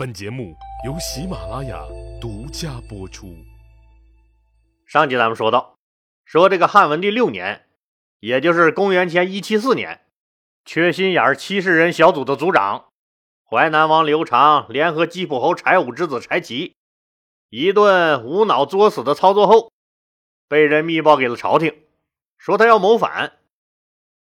[0.00, 0.56] 本节目
[0.86, 1.78] 由喜马拉雅
[2.18, 3.36] 独家播出。
[4.86, 5.74] 上集咱们说到，
[6.24, 7.66] 说这个汉文帝六年，
[8.20, 10.00] 也就是公元前一七四年，
[10.64, 12.86] 缺心眼儿七十人小组的组长
[13.44, 16.74] 淮南王刘长联合吉普侯柴武之子柴齐，
[17.50, 19.70] 一顿无脑作死的操作后，
[20.48, 21.78] 被人密报给了朝廷，
[22.38, 23.34] 说他要谋反。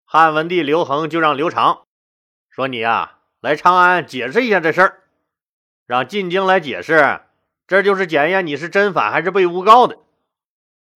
[0.05, 1.85] 汉文帝刘恒就让刘长
[2.51, 5.03] 说：“你呀，来长安解释一下这事儿。”
[5.89, 7.23] 让进京来解释，
[7.67, 9.97] 这就是检验你是真反还是被诬告的，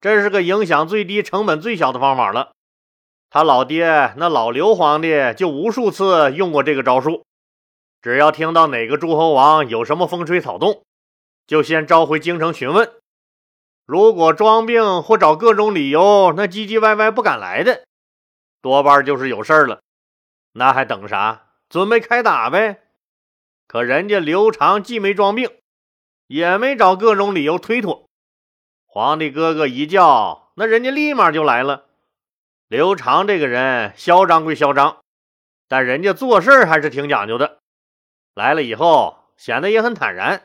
[0.03, 2.53] 这是个影响最低、成本最小的方法了。
[3.31, 7.25] 他老爹那老刘皇帝就无数次用过这个招数，
[8.03, 10.85] 只要听到哪个诸侯王有什么风吹草动，
[11.47, 12.93] 就先召回京城询问，
[13.87, 17.85] 如果装病或找各种理由，那唧唧歪歪不敢来的，
[18.61, 19.81] 多半就是有事儿了。
[20.53, 21.47] 那还等啥？
[21.71, 22.82] 准备开打呗！
[23.73, 25.51] 可人家刘长既没装病，
[26.27, 28.07] 也没找各种理由推脱。
[28.85, 31.87] 皇帝哥哥一叫，那人家立马就来了。
[32.69, 34.99] 刘长这个人嚣张归嚣张，
[35.69, 37.61] 但人家做事还是挺讲究的。
[38.35, 40.43] 来了以后，显得也很坦然，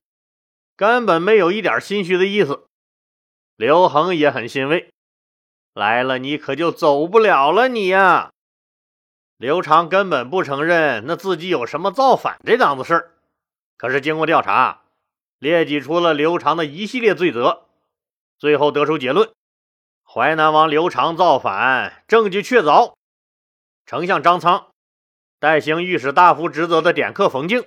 [0.78, 2.66] 根本没有一点心虚的意思。
[3.58, 4.90] 刘恒也很欣慰，
[5.74, 8.32] 来了你可就走不了了，你呀！
[9.36, 13.14] 刘长根本不承认那自己有什么造反这档子事儿。
[13.78, 14.82] 可是经过调查，
[15.38, 17.68] 列举出了刘长的一系列罪责，
[18.40, 19.30] 最后得出结论：
[20.04, 22.94] 淮南王刘长造反，证据确凿。
[23.86, 24.68] 丞相张苍、
[25.40, 27.66] 代行御史大夫职责的典客冯敬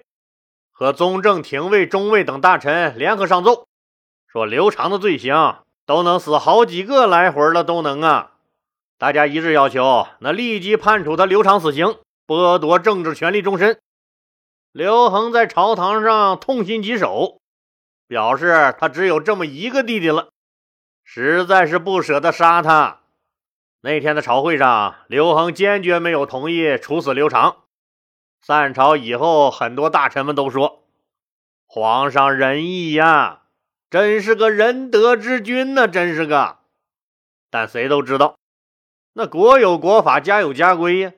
[0.73, 3.69] 和宗正、廷尉、中尉等大臣联合上奏，
[4.27, 8.33] 说刘长的罪行都能死好几个来回了，都能啊！
[8.99, 13.81] 大家一致要求，那立即判处他刘长死刑，剥夺政治权利终身。
[14.73, 17.41] 刘恒在朝堂上痛心疾首，
[18.07, 20.29] 表示他只有这么一个弟弟了，
[21.03, 23.01] 实在是不舍得杀他。
[23.81, 27.65] 那天的朝会上，刘恒坚决没有同意处死刘长。
[28.43, 30.85] 散朝以后，很多大臣们都说
[31.67, 33.43] ：“皇上仁义呀，
[33.91, 36.59] 真是个仁德之君呢，真是个。”
[37.51, 38.37] 但谁都知道，
[39.15, 41.13] 那国有国法，家有家规呀。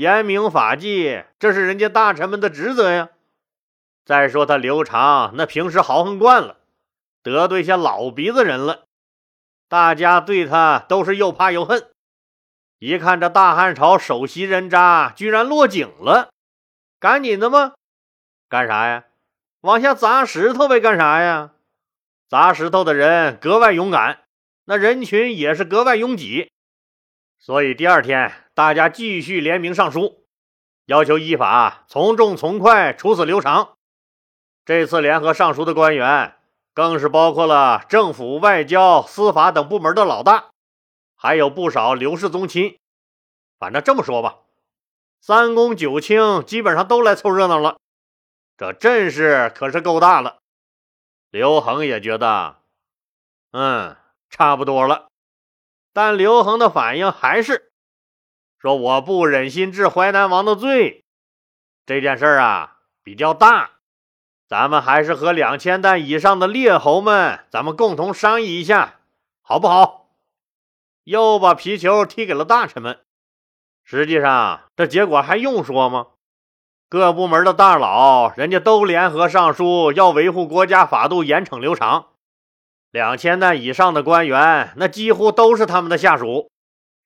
[0.00, 3.10] 严明法纪，这是人家大臣们的职责呀。
[4.06, 6.56] 再说他刘长，那平时豪横惯了，
[7.22, 8.86] 得罪些老鼻子人了，
[9.68, 11.90] 大家对他都是又怕又恨。
[12.78, 16.30] 一看这大汉朝首席人渣居然落井了，
[16.98, 17.74] 赶紧的吗？
[18.48, 19.04] 干啥呀？
[19.60, 20.80] 往下砸石头呗？
[20.80, 21.50] 干啥呀？
[22.26, 24.22] 砸石头的人格外勇敢，
[24.64, 26.50] 那人群也是格外拥挤。
[27.38, 30.26] 所以第二天，大家继续联名上书，
[30.84, 33.78] 要求依法从重从快处死刘长。
[34.66, 36.36] 这次联合上书的官员，
[36.74, 40.50] 更是包括了政府、外交、司法等部门的老大，
[41.16, 42.78] 还有不少刘氏宗亲。
[43.58, 44.40] 反正这么说吧，
[45.22, 47.78] 三公九卿基本上都来凑热闹了。
[48.58, 50.36] 这阵势可是够大了。
[51.30, 52.56] 刘恒也觉得，
[53.52, 53.96] 嗯，
[54.28, 55.08] 差不多了。
[55.94, 57.69] 但刘恒的反应还是
[58.60, 61.02] 说：“我不忍心治淮南王的罪，
[61.86, 63.70] 这件事儿啊比较大，
[64.46, 68.96] 咱们还是和两千担以上的列侯们，咱们共同商议一下，
[69.40, 70.10] 好不好？”
[71.04, 73.00] 又把皮球踢给了大臣们。
[73.82, 76.08] 实际上，这结果还用说吗？
[76.90, 82.08] 各部门的大佬，人家都联合上书，要维护国家法度，严惩刘长。
[82.90, 86.50] 两千担以上的官员，那几乎都是他们的下属。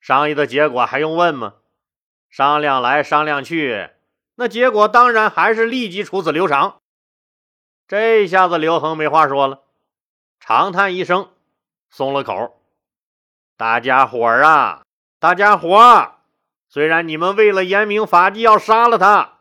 [0.07, 1.55] 商议的结果还用问吗？
[2.29, 3.89] 商量来商量去，
[4.35, 6.83] 那结果当然还是立即处死刘长。
[7.89, 9.63] 这下子刘恒没话说了，
[10.39, 11.31] 长叹一声，
[11.89, 12.61] 松了口。
[13.57, 14.83] 大家伙儿啊，
[15.19, 16.19] 大家伙儿，
[16.69, 19.39] 虽然你们为了严明法纪要杀了他，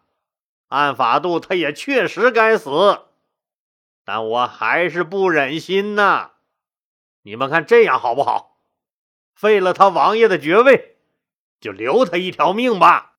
[0.69, 3.01] 按法度他也确实该死，
[4.05, 6.31] 但我还是不忍心呐。
[7.23, 8.52] 你们看这样好不好？
[9.35, 10.97] 废了他王爷的爵位，
[11.59, 13.13] 就留他一条命吧。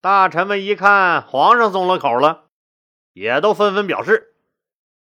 [0.00, 2.44] 大臣们一看皇上松了口了，
[3.12, 4.34] 也都纷纷表示：“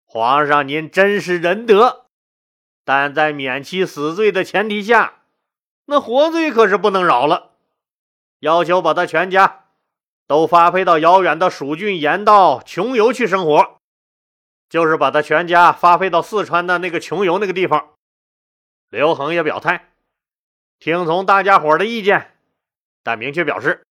[0.06, 2.08] 皇上您真是仁德，
[2.84, 5.22] 但在免其死罪的前提下，
[5.86, 7.52] 那活罪可是不能饶了。
[8.40, 9.66] 要求把他全家
[10.28, 13.76] 都发配到遥远的蜀郡盐道穷游去生活。”
[14.70, 17.96] 就是把他全家发配到四川的那个穷游那个地方。
[18.90, 19.89] 刘恒也表态，
[20.80, 22.32] 听从大家伙的意见，
[23.04, 23.86] 但明确表示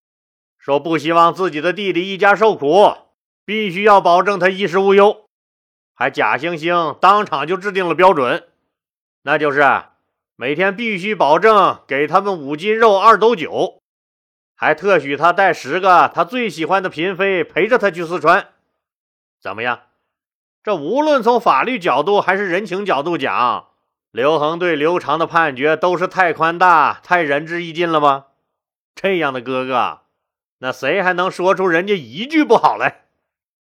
[0.56, 2.96] 说不希望自己的弟弟一家受苦，
[3.44, 5.26] 必须要保证他衣食无忧，
[5.94, 8.48] 还假惺惺当场就制定了标准，
[9.22, 9.82] 那就是
[10.34, 13.82] 每天必须保证给他们五斤肉、二斗酒，
[14.56, 18.48] 还特许他带十个他最喜欢的嫔妃陪着他去四川。
[19.40, 19.82] 怎么样？
[20.62, 23.68] 这无论从法律角度还是人情角度讲，
[24.10, 28.26] 刘恒对刘长的判决都是太宽大、太仁至义尽了吗？
[28.94, 30.00] 这样的哥哥，
[30.58, 33.04] 那谁还能说出人家一句不好来？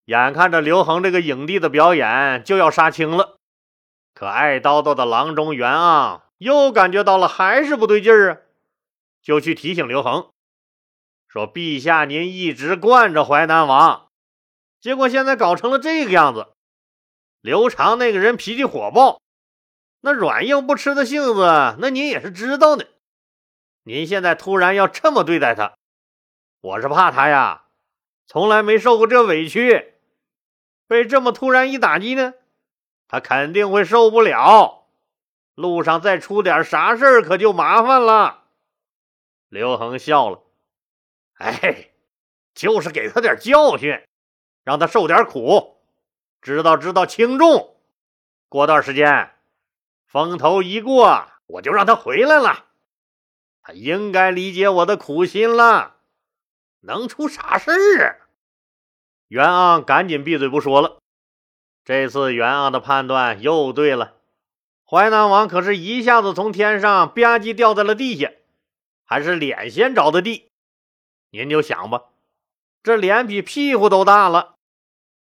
[0.04, 3.38] 眼看着刘恒这个影帝的表演就要杀青了，
[4.14, 8.36] 可爱叨叨的郎中袁盎又感觉到了还是不对劲儿啊，
[9.22, 10.30] 就去提醒刘恒
[11.28, 14.08] 说：“陛下，您一直惯着淮南王，
[14.80, 16.48] 结果现在搞成了这个样子。
[17.40, 19.20] 刘长那个人脾气火爆，
[20.00, 22.86] 那软硬不吃的性子，那您也是知道的。
[23.82, 25.74] 您现在突然要这么对待他，
[26.60, 27.64] 我是怕他呀，
[28.26, 29.94] 从来没受过这委屈。”
[30.86, 32.34] 被这么突然一打击呢，
[33.06, 34.88] 他肯定会受不了。
[35.54, 38.44] 路上再出点啥事儿，可就麻烦了。
[39.48, 40.42] 刘恒笑了，
[41.34, 41.90] 哎，
[42.54, 44.02] 就是给他点教训，
[44.64, 45.76] 让他受点苦，
[46.42, 47.76] 知道知道轻重。
[48.48, 49.30] 过段时间，
[50.10, 52.66] 风头一过，我就让他回来了。
[53.62, 55.98] 他应该理解我的苦心了。
[56.80, 58.26] 能出啥事儿啊？
[59.28, 60.98] 袁盎赶紧闭嘴不说了。
[61.84, 64.14] 这次袁盎的判断又对了，
[64.84, 68.32] 淮南王可是一下子从天上吧唧掉在了地下，
[69.04, 70.50] 还是脸先着的地。
[71.30, 72.06] 您就想吧，
[72.82, 74.54] 这脸比屁股都大了。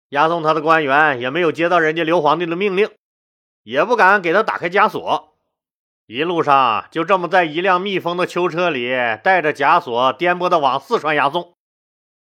[0.08, 2.90] 押送他的官员也没有接到人家刘皇帝的命令，
[3.62, 5.37] 也不敢给他打开枷锁。
[6.06, 8.91] 一路上就这么在一辆密封的囚车里，
[9.23, 11.55] 带着枷锁颠簸的往四川押送。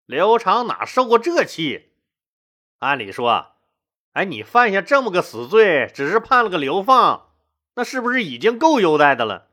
[0.05, 1.93] 刘长哪受过这气？
[2.79, 3.53] 按理说，
[4.11, 7.29] 哎，你犯下这么个死罪，只是判了个流放，
[7.75, 9.47] 那是不是已经够优待的了？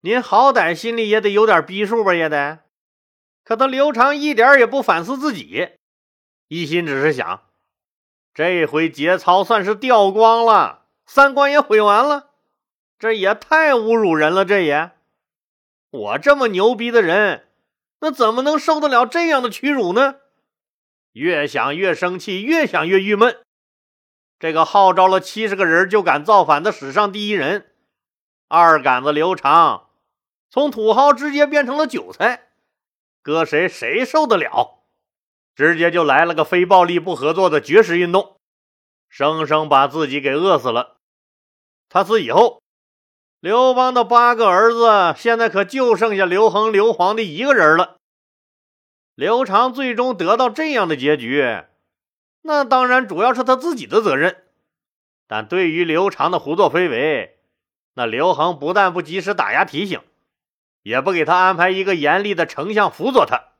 [0.00, 2.60] 您好歹心里也得有点逼数吧，也得。
[3.42, 5.68] 可他刘长一点也不反思自己，
[6.48, 7.42] 一心只是想，
[8.32, 12.30] 这回节操算是掉光了，三观也毁完了，
[12.98, 14.92] 这也太侮辱人了，这也，
[15.90, 17.48] 我这么牛逼的人。
[18.00, 20.16] 那怎么能受得了这样的屈辱呢？
[21.12, 23.38] 越想越生气，越想越郁闷。
[24.38, 27.70] 这个号召了七十个人就敢造反的史上第一人，
[28.48, 29.88] 二杆子刘长，
[30.50, 32.48] 从土豪直接变成了韭菜，
[33.22, 34.80] 搁谁谁受得了？
[35.54, 38.36] 直接就来了个非暴力不合作的绝食运动，
[39.16, 40.96] 生生把自己给饿死了。
[41.88, 42.60] 他死以后。
[43.38, 47.98] 刘邦的八个儿子，现在可就剩下刘恒、刘皇帝一个人了。
[49.14, 51.62] 刘长最终得到这样的结局，
[52.42, 54.42] 那当然主要是他自己的责任。
[55.28, 57.38] 但对于刘长的胡作非为，
[57.92, 60.00] 那刘恒不但不及时打压提醒，
[60.82, 63.52] 也不给他安排一个严厉的丞相辅佐他，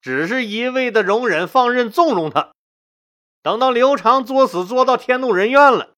[0.00, 2.52] 只是一味的容忍、放任、纵容他。
[3.42, 5.94] 等到刘长作死作到天怒人怨了。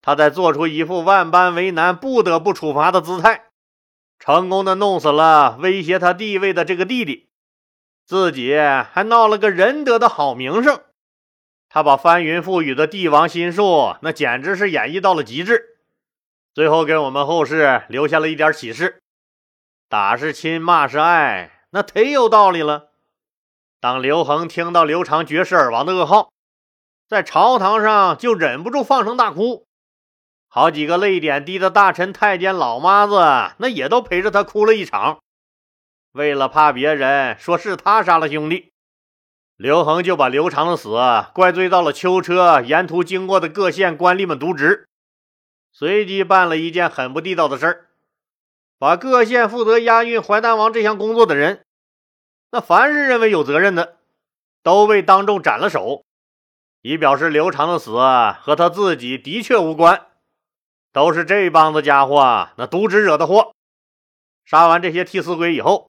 [0.00, 3.44] 他再做出一副万般为难、不得不处罚的姿态，
[4.18, 7.28] 成功的弄死了威胁他地位的这个弟弟，
[8.04, 10.82] 自己还闹了个仁德的好名声。
[11.68, 15.78] 他把翻云覆雨的帝王心术，那简直是演绎到了极致。
[16.52, 19.00] 最后给我们后世留下了一点启示：
[19.88, 22.90] 打是亲，骂是爱，那忒有道理了。
[23.80, 26.31] 当刘恒听到刘长绝世而亡的噩耗，
[27.12, 29.66] 在朝堂上就忍不住放声大哭。
[30.48, 35.18] 好几个泪点低的大臣、太监、老妈子，那也都陪着他哭了一场。
[36.12, 38.72] 为了怕别人说是他杀了兄弟，
[39.58, 40.88] 刘恒就把刘长的死
[41.34, 44.88] 怪罪到了囚车沿途经过的各县官吏们渎职，
[45.70, 47.88] 随即办了一件很不地道的事儿，
[48.78, 51.62] 把各县负责押运淮南王这项工作的人，
[52.52, 53.98] 那凡是认为有责任的，
[54.62, 56.06] 都被当众斩了首，
[56.82, 57.92] 以表示刘长的死
[58.42, 60.08] 和他自己的确无关。
[60.92, 63.54] 都是这帮子家伙那渎职惹的祸。
[64.44, 65.88] 杀完这些替死鬼以后，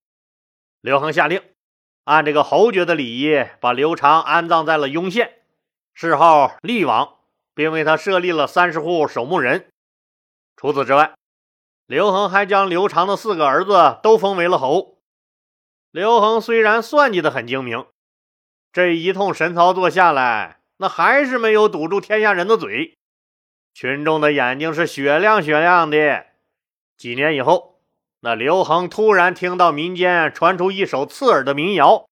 [0.79, 1.43] 刘恒下令
[2.05, 5.41] 按这个侯爵的礼仪，把刘长安葬在了雍县，
[5.93, 7.17] 谥号厉王，
[7.53, 9.67] 并为他设立了三十户守墓人。
[10.55, 11.13] 除此之外，
[11.85, 14.99] 刘恒还将刘长的四个儿子都封为了侯。
[15.91, 17.85] 刘恒虽然算计的很精明，
[18.71, 22.97] 这一通神操作下来，那还是没有堵住天下人的嘴。
[23.73, 26.25] 群众的眼睛是雪亮雪亮的。
[26.97, 27.79] 几年以后，
[28.19, 32.09] 那刘恒突然听到民间传出一首刺耳的民谣：“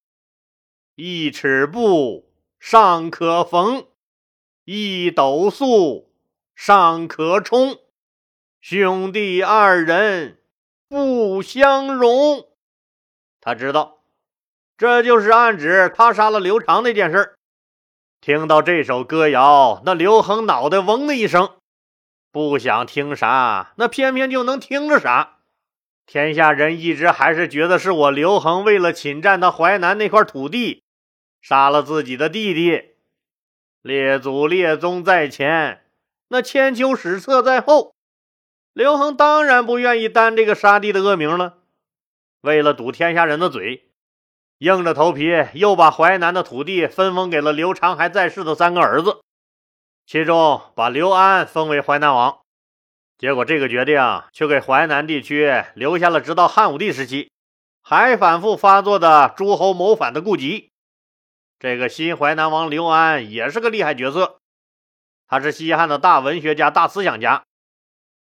[0.96, 3.88] 一尺布，尚可逢；
[4.64, 6.10] 一斗粟，
[6.56, 7.78] 尚可充。
[8.62, 10.40] 兄弟二人
[10.88, 12.48] 不相容。
[13.42, 13.98] 他知道，
[14.78, 17.36] 这就是暗指他杀了刘长那件事。
[18.22, 21.54] 听到这首歌谣，那刘恒脑袋嗡的一声，
[22.32, 25.40] 不想听啥，那偏偏就能听着啥。
[26.06, 30.84] 天下人一直还是觉得是我刘恒为了侵占他淮南那块土地，
[31.42, 32.92] 杀了自己的弟弟。
[33.82, 35.84] 列祖列宗在前，
[36.28, 37.96] 那千秋史册在后。
[38.72, 41.58] 刘恒当然不愿意担这个杀弟的恶名了，
[42.42, 43.91] 为了堵天下人的嘴，
[44.62, 49.24] 硬着头皮又把淮南的土地分封给了刘长还在世的三个儿子，
[50.06, 52.42] 其中把刘安封为淮南王。
[53.18, 54.00] 结果这个决定
[54.32, 57.32] 却给淮南地区留下了直到汉武帝时期
[57.82, 60.70] 还反复发作的诸侯谋反的痼疾。
[61.58, 64.38] 这个新淮南王刘安也是个厉害角色，
[65.28, 67.42] 他是西汉的大文学家、大思想家。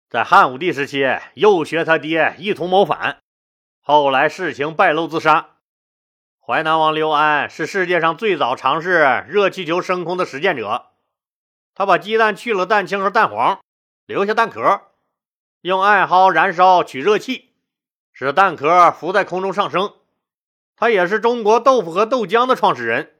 [0.08, 1.04] 在汉武帝时期，
[1.34, 3.18] 又学他爹一同谋反，
[3.82, 5.56] 后来事情败露自杀。
[6.48, 10.86] 淮南王刘安是世界上最早尝试热气球升空的实践者。
[11.74, 13.60] 他把鸡蛋去了蛋清和蛋黄，
[14.06, 14.80] 留下蛋壳，
[15.60, 17.50] 用艾蒿燃烧取热气，
[18.14, 19.92] 使蛋壳浮在空中上升。
[20.74, 23.16] 他也是中国豆腐和豆浆的创始人。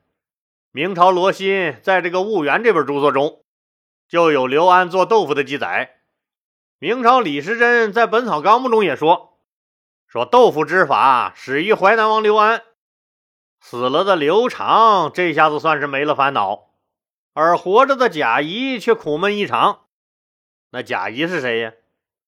[0.72, 3.42] 明朝罗新在这个《婺源》这本著作中，
[4.08, 5.98] 就有刘安做豆腐的记载。
[6.78, 9.38] 明朝李时珍在《本草纲目》中也说
[10.08, 12.62] ：“说豆腐之法始于淮南王刘安，
[13.60, 16.70] 死了的刘长这下子算是没了烦恼，
[17.34, 19.86] 而活着的贾谊却苦闷异常。
[20.70, 21.72] 那贾谊是谁呀？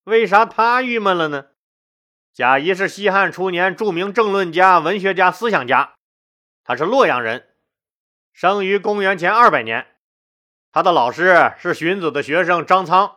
[0.04, 1.46] 为啥他郁闷了呢？
[2.32, 5.94] 贾谊是西汉初年著名政论家、文学家、思想家，
[6.64, 7.48] 他是洛阳人，
[8.32, 9.86] 生于公元前二百年。
[10.72, 13.16] 他的老师是荀子的学生张苍。”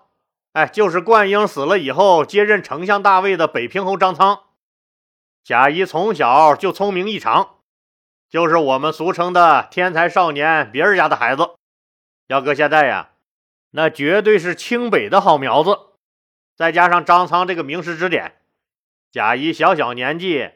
[0.54, 4.44] 哎，就是灌婴死了以后接任丞相大位的北平侯张苍。
[5.44, 7.53] 贾谊从小就聪明异常，
[8.34, 11.52] 就是我们俗称的天才少年，别人家的孩子。
[12.26, 13.12] 要搁现在呀，
[13.70, 15.78] 那绝对是清北的好苗子。
[16.56, 18.42] 再加上张苍这个名师指点，
[19.12, 20.50] 贾谊小小年纪，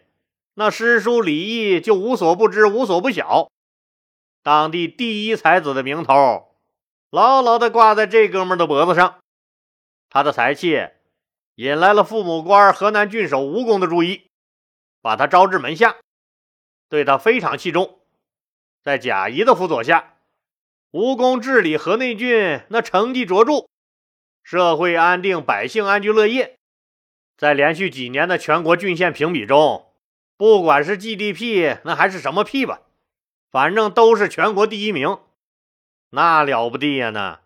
[0.55, 3.51] 那诗书礼义就无所不知，无所不晓。
[4.41, 6.55] 当地第一才子的名头，
[7.11, 9.19] 牢牢地挂在这哥们的脖子上。
[10.09, 10.87] 他的才气
[11.53, 14.25] 引来了父母官河南郡守吴公的注意，
[15.03, 15.97] 把他招至门下，
[16.89, 17.99] 对他非常器重。
[18.81, 20.15] 在贾谊的辅佐下，
[20.91, 23.67] 吴公治理河内郡，那成绩卓著，
[24.43, 26.57] 社会安定，百姓安居乐业。
[27.37, 29.91] 在连续几年的全国郡县评比中，
[30.37, 32.81] 不管是 GDP 那还是什么屁吧，
[33.51, 35.19] 反正都是全国第一名，
[36.09, 37.09] 那了不地呀！
[37.09, 37.41] 那。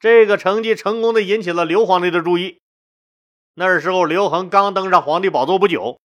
[0.00, 2.60] 这个成绩成功的引起了刘皇帝的注意。
[3.54, 5.98] 那时候刘恒刚登上皇帝宝座不久，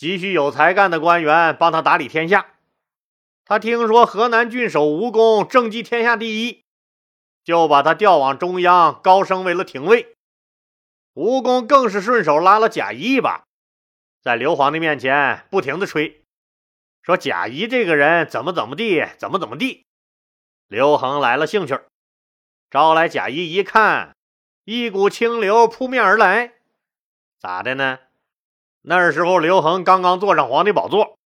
[0.00, 2.54] 急需有才干的官员帮他打理天下。
[3.44, 6.64] 他听说河南郡守吴公政绩天下第一，
[7.44, 10.16] 就把他调往中央，高升为了廷尉。
[11.12, 13.44] 吴公更是顺手拉了贾谊一把，
[14.22, 16.24] 在刘皇帝面前不停的吹，
[17.02, 19.84] 说贾谊这个人怎么怎么地，怎么怎么地。
[20.66, 21.78] 刘恒来了兴趣。
[22.70, 24.16] 招来贾谊一看，
[24.64, 26.54] 一股清流扑面而来，
[27.38, 27.98] 咋的呢？
[28.82, 31.18] 那时候刘恒刚刚坐上皇帝宝座，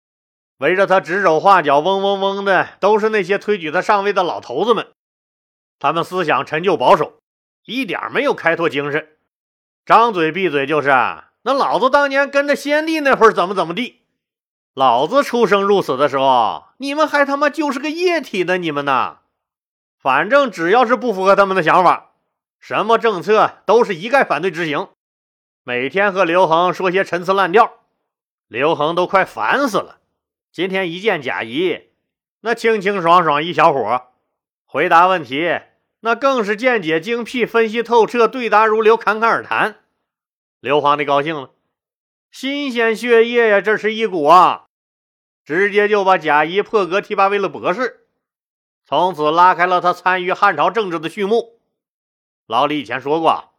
[0.58, 4.88] 围着他指手画脚、嗡嗡嗡的，都是那些推举他上位的老头子们。
[5.78, 7.18] 他们思想陈旧保守，
[7.64, 9.08] 一点没有开拓精神，
[9.84, 10.88] 张嘴闭嘴就是
[11.42, 14.02] 那老子当年跟着先帝那会儿怎么怎么地，
[14.74, 19.18] 老子出生入死的时候，你们还他妈就是个液体的，你们呢？
[20.00, 22.12] 反正只要是不符合他们的想法，
[22.58, 24.88] 什么政策都是一概反对执行。
[25.66, 27.80] 每天和刘恒说些陈词滥调，
[28.48, 29.98] 刘恒都快烦死了。
[30.52, 31.88] 今天一见贾谊，
[32.40, 34.08] 那清清爽爽一小伙，
[34.66, 35.58] 回答问题
[36.00, 39.76] 那更是见解精辟，分析透彻，对答如流，侃侃而谈。
[40.60, 41.52] 刘皇帝高兴了，
[42.30, 44.66] 新鲜血液呀，这是一股啊，
[45.46, 48.06] 直接就把贾谊破格提拔为了博士。
[48.84, 51.58] 从此拉开了他参与汉朝政治的序幕。
[52.46, 53.53] 老李以前说过，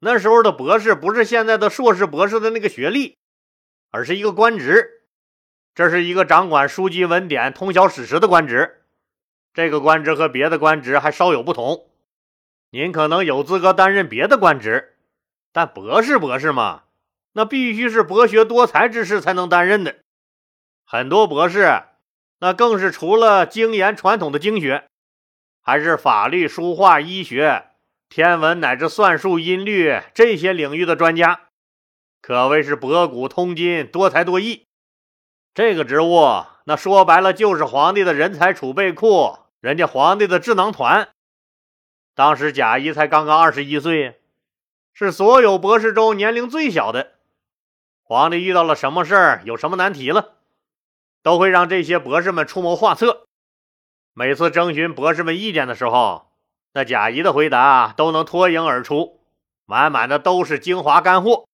[0.00, 3.16] 那时候的博士不是现在的硕士、博士的那个学历，
[3.90, 5.02] 而是一个官职。
[5.74, 8.82] 这是一个掌管书籍文典、通晓史实的官职。
[9.52, 11.88] 这个官职和别的官职还稍有不同。
[12.70, 14.96] 您可能有资格担任别的官职，
[15.52, 16.84] 但博士、博士嘛，
[17.32, 19.96] 那必须是博学多才之士才能担任的。
[20.84, 21.82] 很多博士。
[22.40, 24.86] 那更是除了精研传统的经学，
[25.60, 27.67] 还是法律、书画、医学、
[28.08, 31.40] 天文乃至算术、音律这些领域的专家，
[32.22, 34.64] 可谓是博古通今、多才多艺。
[35.54, 41.10] 这个职务，那说白了就是皇帝的人才储备库，人家皇帝的智囊团。
[42.14, 44.20] 当时贾谊才刚刚二十一岁，
[44.94, 47.12] 是所有博士中年龄最小的。
[48.02, 50.36] 皇帝遇到了什么事儿，有什么难题了，
[51.22, 53.26] 都会让这些博士们出谋划策。
[54.14, 56.27] 每次征询博士们意见的时候，
[56.72, 59.20] 那贾谊的回答都能脱颖而出，
[59.64, 61.46] 满满的都是精华干货。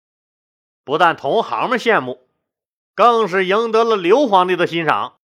[0.85, 2.27] 不但同行们羡慕，
[2.95, 5.15] 更是赢得了刘皇帝的欣赏。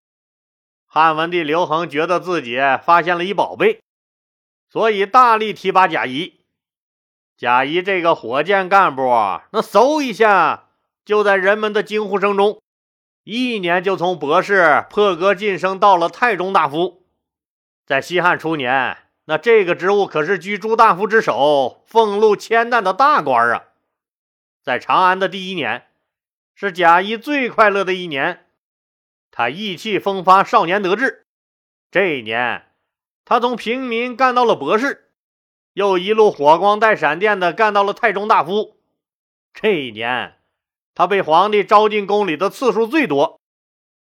[0.87, 3.81] 汉文帝刘恒觉得自己发现了一宝贝。
[4.69, 6.41] 所以大力提拔贾谊，
[7.37, 9.03] 贾谊这个火箭干部，
[9.51, 10.69] 那嗖一下
[11.05, 12.61] 就在人们的惊呼声中，
[13.25, 17.03] 一年就从博士破格晋升到了太中大夫。
[17.85, 18.97] 在西汉初年，
[19.27, 23.65] 那这个职务可是居诸大夫之首，俸禄千担的大官啊！
[24.63, 25.87] 在长安的第一年，
[26.55, 28.47] 是贾谊最快乐的一年，
[29.31, 31.27] 他意气风发，少年得志。
[31.91, 32.67] 这一年。
[33.23, 35.13] 他从平民干到了博士，
[35.75, 38.77] 又一路火光带闪电的干到了太中大夫。
[39.55, 40.39] 这一年，
[40.97, 43.41] 他被皇帝招进宫里的次数最多，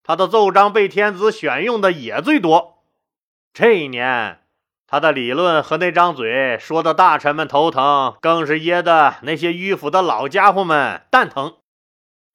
[0.02, 2.84] 他的奏章被天子选用的也最多。
[3.54, 4.41] 这一年，
[4.92, 11.56] 他的理论和那张嘴说的大臣们头疼，更是噎得那些迂腐的老家伙们蛋疼。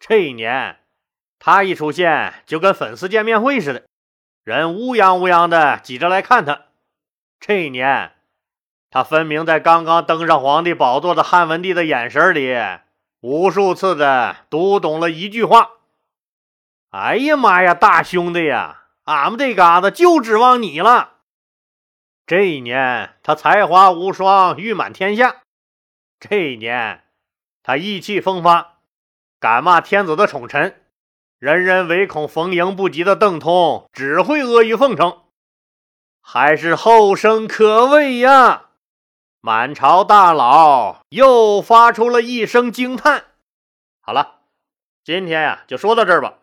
[0.00, 0.78] 这一年，
[1.38, 3.82] 他一出现就跟粉丝见面会似的，
[4.42, 6.62] 人乌泱乌泱的挤着来看他。
[7.38, 8.12] 这一年，
[8.90, 12.56] 他分明在刚刚登上皇帝宝座的汉文帝的眼神里，
[13.20, 15.72] 无数次的读懂了一句话
[16.90, 21.10] ：“哎呀妈呀，大兄弟呀，俺们这嘎子就指望你了。”
[22.26, 25.42] 这一年，他才华无双，誉满天下；
[26.18, 27.04] 这一年，
[27.62, 28.78] 他意气风发，
[29.38, 30.82] 敢骂天子的宠臣，
[31.38, 35.22] 人人唯恐逢迎不及的邓通，只会阿谀奉承。
[36.20, 38.70] 还是后生可畏呀！
[39.40, 43.26] 满朝大佬又发出了一声惊叹。
[44.00, 44.40] 好了，
[45.04, 46.38] 今天呀就说到这儿吧。